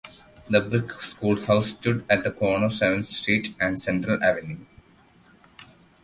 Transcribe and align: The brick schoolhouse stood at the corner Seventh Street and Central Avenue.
The 0.49 0.61
brick 0.61 0.89
schoolhouse 0.93 1.67
stood 1.75 2.03
at 2.09 2.23
the 2.23 2.31
corner 2.31 2.71
Seventh 2.71 3.05
Street 3.05 3.53
and 3.59 3.79
Central 3.79 4.17
Avenue. 4.23 4.57